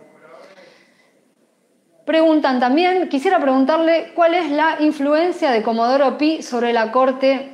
[2.06, 7.54] Preguntan también, quisiera preguntarle cuál es la influencia de Comodoro Pi sobre la Corte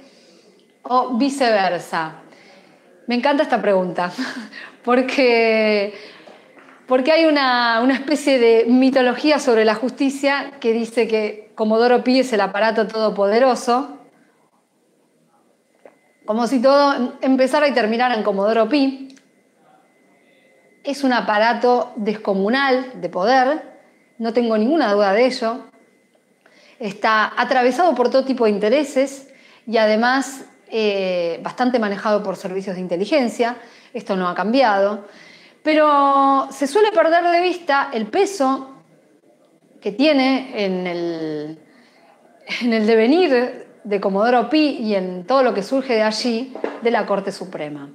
[0.83, 2.17] o viceversa.
[3.07, 4.11] Me encanta esta pregunta,
[4.83, 6.12] porque
[6.93, 12.31] porque hay una, especie de mitología sobre la justicia que dice que Comodoro Pi es
[12.33, 13.97] el aparato todopoderoso,
[16.23, 19.15] como si todo empezara y terminara en Comodoro Pi.
[20.83, 23.63] Es un aparato descomunal de poder,
[24.19, 25.61] no tengo ninguna duda de ello.
[26.77, 29.33] Está atravesado por todo tipo de intereses
[29.65, 33.57] y además eh, bastante manejado por servicios de inteligencia.
[33.95, 35.07] Esto no ha cambiado.
[35.63, 38.69] Pero se suele perder de vista el peso
[39.81, 41.59] que tiene en el,
[42.61, 46.91] en el devenir de Comodoro Pi y en todo lo que surge de allí de
[46.91, 47.89] la Corte Suprema.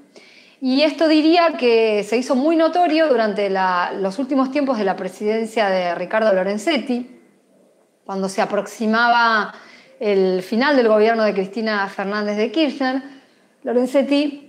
[0.61, 5.68] Y esto diría que se hizo muy notorio durante los últimos tiempos de la presidencia
[5.68, 7.20] de Ricardo Lorenzetti,
[8.04, 9.54] cuando se aproximaba
[10.00, 13.02] el final del gobierno de Cristina Fernández de Kirchner.
[13.62, 14.47] Lorenzetti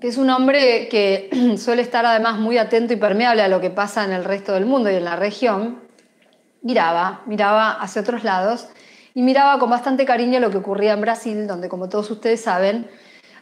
[0.00, 3.70] que es un hombre que suele estar además muy atento y permeable a lo que
[3.70, 5.80] pasa en el resto del mundo y en la región,
[6.62, 8.68] miraba, miraba hacia otros lados
[9.14, 12.88] y miraba con bastante cariño lo que ocurría en Brasil, donde como todos ustedes saben,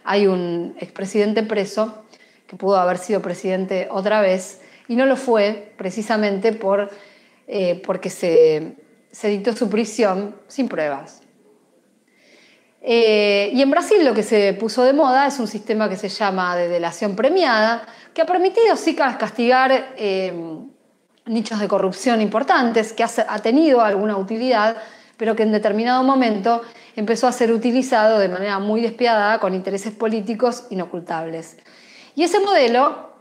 [0.05, 2.05] hay un expresidente preso
[2.47, 6.91] que pudo haber sido presidente otra vez y no lo fue precisamente por,
[7.49, 8.77] eh, porque se,
[9.11, 11.26] se dictó su prisión sin pruebas.
[12.89, 16.09] Eh, y en Brasil lo que se puso de moda es un sistema que se
[16.09, 20.33] llama de delación premiada, que ha permitido sí castigar eh,
[21.25, 24.77] nichos de corrupción importantes, que ha, tenido alguna utilidad,
[25.17, 26.63] pero que en determinado momento
[26.95, 31.57] empezó a ser utilizado de manera muy despiadada con intereses políticos inocultables.
[32.15, 33.15] Y ese modelo,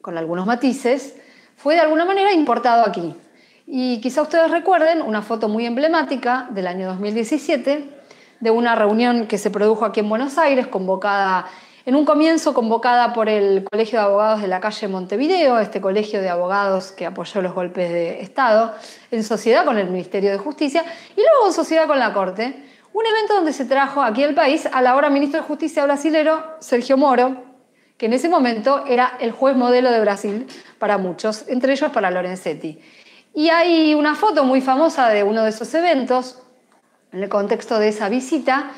[0.00, 1.16] con algunos matices,
[1.54, 3.14] fue de alguna manera importado aquí.
[3.66, 7.99] Y quizá ustedes recuerden una foto muy emblemática del año 2017
[8.40, 11.46] de una reunión que se produjo aquí en Buenos Aires, convocada
[11.86, 16.20] en un comienzo convocada por el Colegio de Abogados de la calle Montevideo, este colegio
[16.20, 18.74] de abogados que apoyó los golpes de Estado,
[19.10, 20.84] en sociedad con el Ministerio de Justicia
[21.16, 24.68] y luego en sociedad con la Corte, un evento donde se trajo aquí al país
[24.72, 27.42] al ahora ministro de Justicia brasilero Sergio Moro,
[27.96, 30.46] que en ese momento era el juez modelo de Brasil
[30.78, 32.78] para muchos, entre ellos para Lorenzetti.
[33.34, 36.42] Y hay una foto muy famosa de uno de esos eventos,
[37.12, 38.70] en el contexto de esa visita,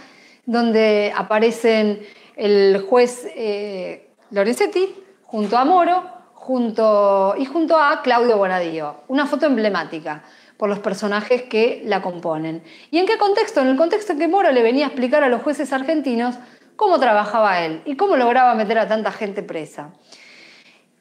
[0.46, 2.00] donde aparecen
[2.36, 6.02] el juez eh, Lorenzetti junto a Moro
[6.34, 8.96] junto, y junto a Claudio Bonadío.
[9.08, 10.24] Una foto emblemática
[10.56, 12.62] por los personajes que la componen.
[12.90, 13.60] ¿Y en qué contexto?
[13.60, 16.36] En el contexto en que Moro le venía a explicar a los jueces argentinos
[16.76, 19.92] cómo trabajaba él y cómo lograba meter a tanta gente presa.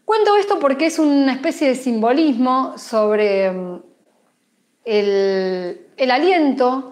[0.06, 3.82] Cuento esto porque es una especie de simbolismo sobre mm,
[4.86, 6.91] el, el aliento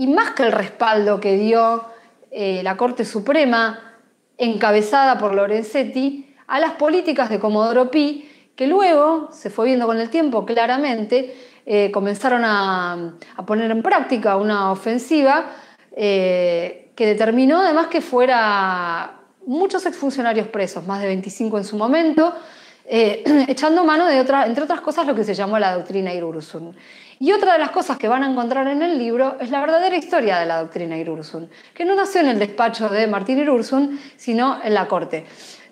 [0.00, 1.84] y más que el respaldo que dio
[2.30, 3.98] eh, la Corte Suprema,
[4.38, 10.00] encabezada por Lorenzetti, a las políticas de Comodoro Pi, que luego se fue viendo con
[10.00, 11.36] el tiempo claramente,
[11.66, 13.12] eh, comenzaron a,
[13.46, 15.50] poner en práctica una ofensiva
[15.94, 22.34] eh, que determinó además que fuera muchos exfuncionarios presos, más de 25 en su momento,
[22.92, 26.76] eh, echando mano de otra, entre otras cosas, lo que se llamó la doctrina Irursun.
[27.20, 29.96] Y otra de las cosas que van a encontrar en el libro es la verdadera
[29.96, 34.60] historia de la doctrina Irursun, que no nació en el despacho de Martín Irursun, sino
[34.64, 35.24] en la corte.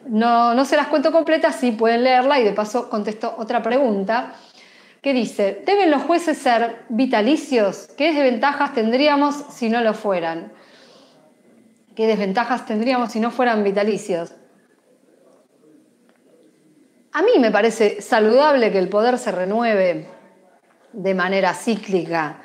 [0.06, 4.34] No, no se las cuento completas, sí pueden leerla y de paso contesto otra pregunta
[5.02, 7.88] que dice, ¿deben los jueces ser vitalicios?
[7.96, 10.52] ¿Qué desventajas tendríamos si no lo fueran?
[11.96, 14.34] ¿Qué desventajas tendríamos si no fueran vitalicios?
[17.18, 20.06] A mí me parece saludable que el poder se renueve
[20.92, 22.42] de manera cíclica.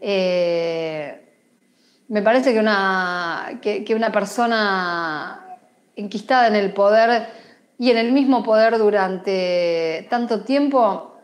[0.00, 1.20] Eh,
[2.06, 5.58] me parece que una, que, una persona
[5.96, 7.26] enquistada en el poder
[7.76, 11.16] y en el mismo poder durante tanto tiempo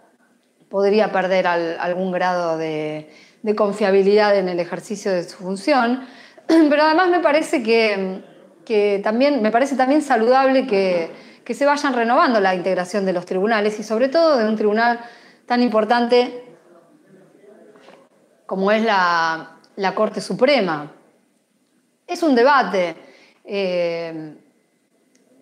[0.68, 3.08] podría perder algún grado de,
[3.56, 6.08] confiabilidad en el ejercicio de su función,
[6.48, 12.38] pero además me parece que, también, me parece también saludable que, que, se vayan renovando
[12.38, 15.00] la integración de los tribunales y sobre todo de un tribunal
[15.46, 16.44] tan importante
[18.46, 19.56] como es la,
[19.96, 20.92] Corte Suprema.
[22.06, 22.94] Es un debate.
[23.44, 24.36] Eh,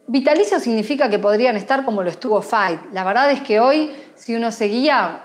[0.06, 2.80] vitalicio significa que podrían estar como lo estuvo Fight.
[2.94, 5.24] La verdad es que hoy, si uno seguía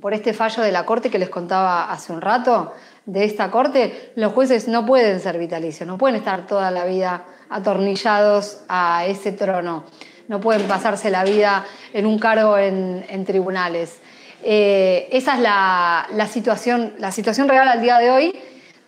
[0.00, 2.72] por este fallo de la Corte que les contaba hace un rato,
[3.04, 7.26] de esta Corte, los jueces no pueden ser vitalicios, no pueden estar toda la vida
[7.50, 9.84] atornillados a ese trono,
[10.28, 14.00] no pueden pasarse la vida en un cargo en tribunales.
[14.48, 18.38] Eh, esa es la, situación, la situación real al día de hoy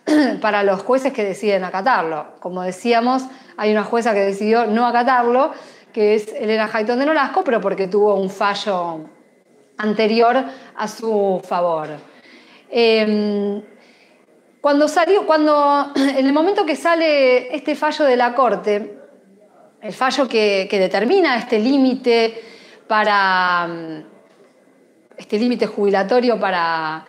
[0.41, 2.27] para los jueces que deciden acatarlo.
[2.39, 3.23] Como decíamos,
[3.57, 5.51] hay una jueza que decidió no acatarlo,
[5.91, 9.01] que es Elena Hayton de Nolasco, pero porque tuvo un fallo
[9.77, 10.45] anterior
[10.77, 11.89] a su favor.
[12.69, 13.61] Em,
[14.61, 18.97] cuando salió, cuando en el momento que sale este fallo de la Corte,
[19.81, 22.43] el fallo que determina este límite
[22.87, 23.69] para
[25.19, 27.05] este límite jubilatorio para,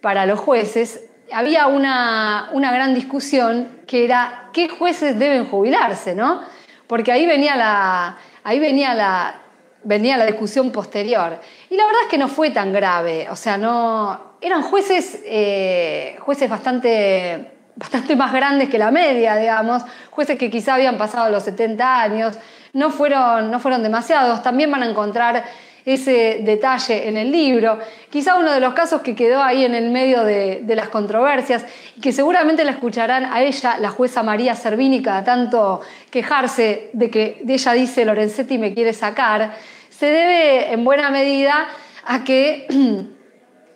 [0.00, 6.42] para los jueces, había una, gran discusión que era qué jueces deben jubilarse, ¿no?
[6.88, 9.40] Porque ahí venía la, ahí venía la,
[9.84, 11.40] venía la discusión posterior.
[11.70, 16.16] Y la verdad es que no fue tan grave, o sea, no, eran jueces, eh,
[16.20, 21.44] jueces bastante, bastante más grandes que la media, digamos, jueces que quizá habían pasado los
[21.44, 22.38] 70 años,
[22.74, 25.44] no fueron, no fueron demasiados, también van a encontrar
[25.86, 27.78] ese detalle en el libro.
[28.10, 31.64] Quizá uno de los casos que quedó ahí en el medio de, las controversias
[31.96, 35.80] y que seguramente la escucharán a ella, la jueza María Servini, cada tanto
[36.10, 39.54] quejarse de que de ella dice Lorenzetti me quiere sacar,
[39.88, 41.66] se debe en buena medida
[42.04, 42.66] a que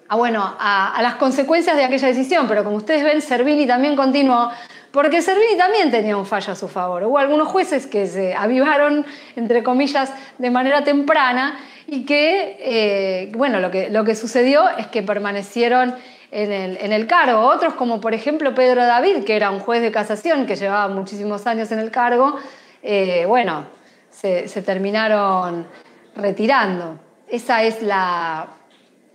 [0.09, 4.51] a, bueno, a, las consecuencias de aquella decisión, pero como ustedes ven, Servini también continuó,
[4.91, 7.05] porque Servini también tenía un fallo a su favor.
[7.05, 9.05] Hubo algunos jueces que se avivaron,
[9.37, 14.87] entre comillas, de manera temprana y que, eh, bueno, lo que, lo que sucedió es
[14.87, 15.95] que permanecieron
[16.31, 17.41] en el, en el, cargo.
[17.41, 21.47] Otros, como por ejemplo Pedro David, que era un juez de casación que llevaba muchísimos
[21.47, 22.39] años en el cargo,
[22.83, 23.67] eh, bueno,
[24.11, 25.67] se, terminaron
[26.17, 26.99] retirando.
[27.29, 28.49] Esa es la,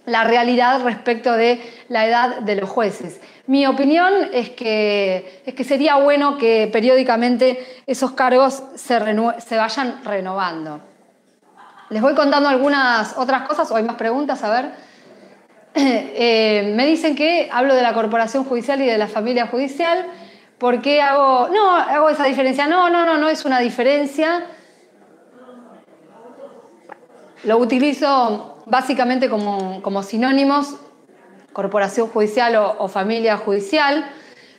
[0.06, 3.20] la, realidad respecto de la edad de los jueces.
[3.48, 9.00] Mi opinión es que, es que sería bueno que periódicamente esos cargos se,
[9.58, 10.80] vayan renovando.
[11.89, 14.72] Les voy contando algunas otras cosas o hay más preguntas, a ver.
[16.16, 20.06] Eh, me dicen que hablo de la corporación judicial y de la familia judicial.
[20.60, 22.68] ¿Por qué hago, no, hago esa diferencia?
[22.68, 24.46] No, no, no, no es una diferencia.
[27.44, 30.76] Lo utilizo básicamente como, sinónimos,
[31.52, 34.06] corporación judicial o, familia judicial.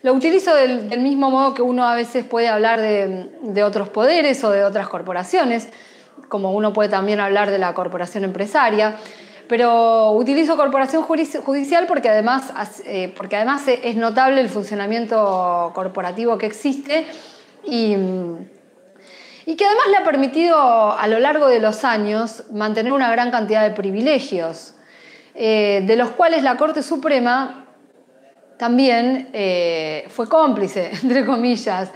[0.02, 4.50] Lo utilizo del, mismo modo que uno a veces puede hablar de otros poderes o
[4.50, 5.68] de otras corporaciones
[6.28, 8.96] como uno puede también hablar de la corporación empresaria,
[9.48, 12.52] pero utilizo corporación judicial porque además,
[12.86, 17.06] eh, porque además es notable el funcionamiento corporativo que existe
[17.64, 17.96] y,
[19.46, 23.30] y que además le ha permitido a lo largo de los años mantener una gran
[23.30, 24.74] cantidad de privilegios,
[25.34, 27.66] eh, de los cuales la Corte Suprema
[28.56, 31.90] también eh, fue cómplice, entre comillas.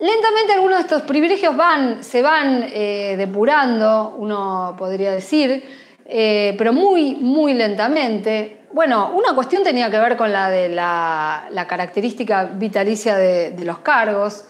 [0.00, 1.54] Lentamente algunos de estos privilegios
[2.00, 5.62] se van eh, depurando, uno podría decir,
[6.06, 8.62] eh, pero muy, muy lentamente.
[8.72, 14.46] Bueno, una cuestión tenía que ver con la de la, característica vitalicia de, los cargos.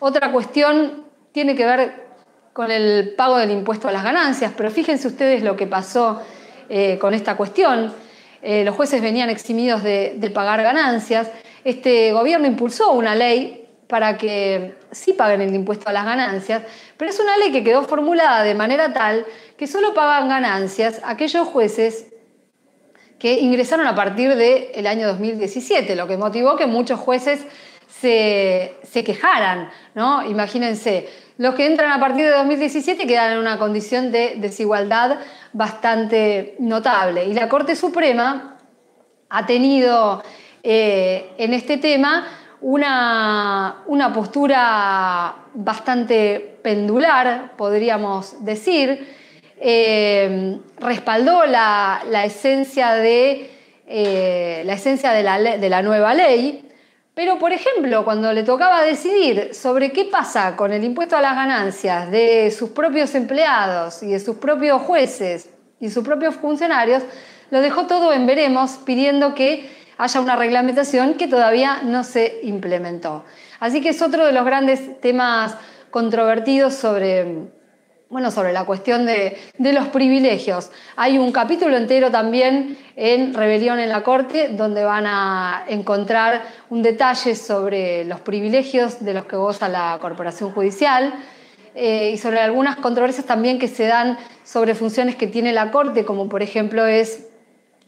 [0.00, 2.08] Otra cuestión tiene que ver
[2.52, 6.20] con el pago del impuesto a las ganancias, pero fíjense ustedes lo que pasó
[6.68, 7.94] eh, con esta cuestión.
[8.42, 11.30] los jueces venían eximidos de pagar ganancias.
[11.62, 16.62] Este gobierno impulsó una ley para que sí paguen el impuesto a las ganancias,
[16.96, 19.26] pero es una ley que quedó formulada de manera tal
[19.58, 22.06] que solo pagan ganancias aquellos jueces
[23.18, 27.44] que ingresaron a partir del año 2017, lo que motivó que muchos jueces
[27.98, 29.70] se, quejaran.
[29.94, 30.24] ¿no?
[30.24, 35.18] Imagínense, los que entran a partir de 2017 quedan en una condición de desigualdad
[35.52, 37.24] bastante notable.
[37.24, 38.56] Y la Corte Suprema
[39.28, 40.22] ha tenido
[40.62, 42.26] eh, en este tema
[42.60, 49.16] una, una, postura bastante pendular, podríamos decir,
[49.58, 53.50] eh, respaldó la, esencia, de,
[53.86, 56.69] eh, la, esencia la, de la nueva ley,
[57.20, 61.36] pero por ejemplo, cuando le tocaba decidir sobre qué pasa con el impuesto a las
[61.36, 65.50] ganancias de sus propios empleados y de sus propios jueces
[65.80, 67.02] y sus propios funcionarios,
[67.50, 73.26] lo dejó todo en veremos pidiendo que haya una reglamentación que todavía no se implementó.
[73.58, 75.58] Así que es otro de los grandes temas
[75.90, 77.50] controvertidos sobre
[78.10, 80.72] bueno, sobre la cuestión de, los privilegios.
[80.96, 86.82] Hay un capítulo entero también en Rebelión en la Corte donde van a encontrar un
[86.82, 91.14] detalle sobre los privilegios de los que goza la Corporación Judicial
[91.76, 96.04] eh, y sobre algunas controversias también que se dan sobre funciones que tiene la Corte,
[96.04, 97.28] como por ejemplo es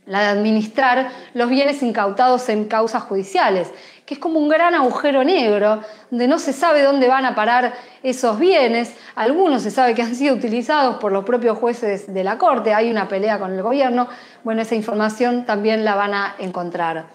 [0.07, 3.73] la de administrar los bienes incautados en causas judiciales
[4.13, 8.39] es como un gran agujero negro, donde no se sabe dónde van a parar esos
[8.39, 8.95] bienes.
[9.15, 12.91] Algunos se sabe que han sido utilizados por los propios jueces de la Corte, hay
[12.91, 14.09] una pelea con el gobierno.
[14.45, 17.07] Bueno, esa información también la van a encontrar.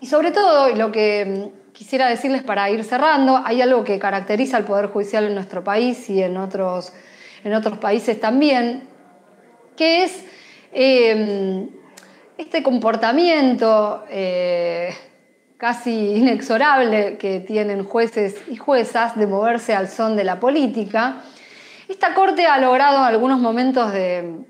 [0.00, 4.56] Y sobre todo, lo que mm, quisiera decirles para ir cerrando, hay algo que caracteriza
[4.56, 6.92] al Poder Judicial en nuestro país y en otros,
[7.42, 8.86] en otros países también,
[9.76, 10.24] que es
[10.72, 11.68] eh,
[12.36, 14.94] este comportamiento eh,
[15.56, 21.22] casi inexorable que tienen jueces y juezas de moverse al son de la política,
[21.88, 24.46] esta Corte ha logrado algunos momentos de,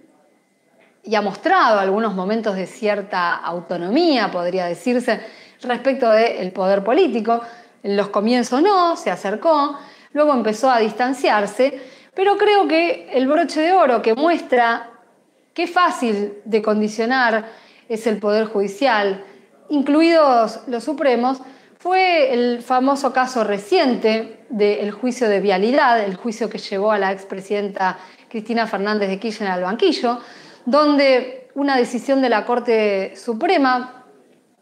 [1.02, 5.20] y ha mostrado algunos momentos de cierta autonomía, podría decirse,
[5.62, 7.40] respecto del poder político.
[7.82, 9.78] En los comienzos no, se acercó,
[10.12, 11.80] luego empezó a distanciarse,
[12.14, 14.90] pero creo que el broche de oro que muestra
[15.52, 19.24] qué fácil de condicionar es el Poder Judicial,
[19.68, 21.40] incluidos los Supremos,
[21.78, 27.12] fue el famoso caso reciente del juicio de vialidad, el juicio que llevó a la
[27.12, 27.98] expresidenta
[28.30, 30.18] Cristina Fernández de Kirchner al banquillo,
[30.64, 34.04] donde una decisión de la Corte Suprema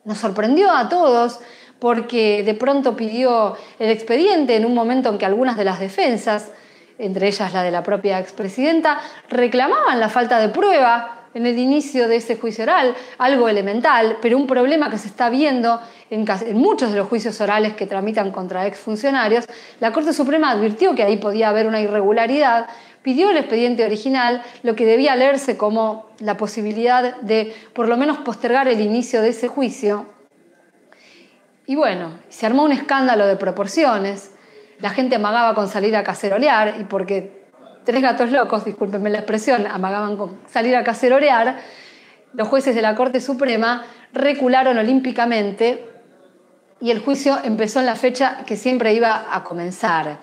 [0.05, 1.39] nos sorprendió a todos
[1.79, 6.51] porque de pronto pidió el expediente en un momento en que algunas de las defensas,
[6.99, 12.09] entre ellas la de la propia expresidenta, reclamaban la falta de prueba en el inicio
[12.09, 15.81] de ese juicio oral, algo elemental, pero un problema que se está viendo
[16.11, 19.47] en, muchos de los juicios orales que tramitan contra exfuncionarios,
[19.81, 22.69] la Corte Suprema advirtió que ahí podía haber una irregularidad,
[23.03, 28.19] pidió el expediente original, lo que debía leerse como la posibilidad de por lo menos
[28.19, 30.07] postergar el inicio de ese juicio.
[31.67, 34.33] Y bueno, se armó un escándalo de proporciones,
[34.81, 37.42] la gente amagaba con salir a cacerolear y porque
[37.85, 41.59] tres gatos locos, discúlpenme la expresión, amagaban con salir a cacerorear,
[42.35, 45.85] los jueces de la Corte Suprema recularon olímpicamente
[46.81, 50.19] y el juicio empezó en la fecha que siempre iba a comenzar.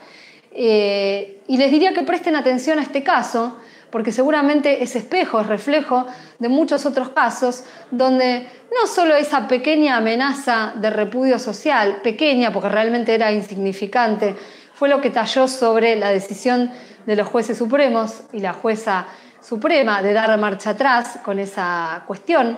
[0.52, 3.58] Eh, y les diría que presten atención a este caso,
[3.90, 6.06] porque seguramente es espejo, es reflejo
[6.38, 12.70] de muchos otros casos donde no solo esa pequeña amenaza de repudio social, pequeña porque
[12.70, 14.36] realmente era insignificante,
[14.80, 16.72] fue lo que talló sobre la decisión
[17.06, 19.08] de los jueces supremos y la jueza
[19.42, 22.58] suprema de dar marcha atrás con esa cuestión,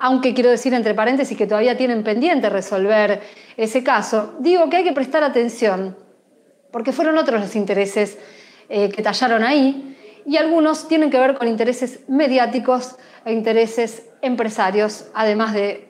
[0.00, 3.22] aunque quiero decir entre paréntesis que todavía tienen pendiente resolver
[3.56, 5.96] ese caso, digo que hay que prestar atención,
[6.72, 8.18] porque fueron otros los intereses
[8.68, 9.96] eh, que tallaron ahí,
[10.26, 15.88] y algunos tienen que ver con intereses mediáticos e intereses empresarios, además de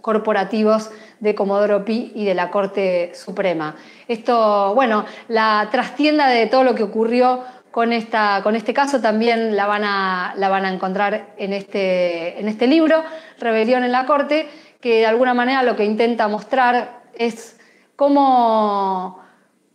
[0.00, 3.76] corporativos de Comodoro Pi y de la Corte Suprema.
[4.08, 9.54] Esto, bueno, la trastienda de todo lo que ocurrió con, esta, con este caso también
[9.54, 13.04] la van a, la van a encontrar en este, en este libro,
[13.38, 14.48] Rebelión en la Corte,
[14.80, 17.58] que de alguna manera lo que intenta mostrar es
[17.96, 19.20] cómo,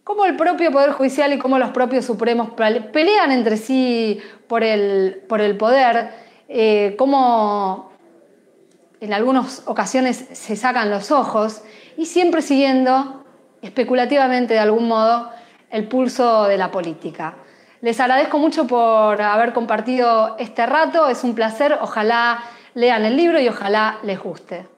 [0.03, 2.49] cómo el propio Poder Judicial y cómo los propios Supremos
[2.91, 6.09] pelean entre sí por el, por el poder,
[6.49, 7.91] eh, cómo
[9.01, 11.61] en algunas ocasiones se sacan los ojos
[11.97, 13.23] y siempre siguiendo
[13.61, 15.31] especulativamente de algún modo
[15.69, 17.35] el pulso de la política.
[17.81, 22.43] Les agradezco mucho por haber compartido este rato, es un placer, ojalá
[22.73, 24.74] lean el libro y ojalá les guste.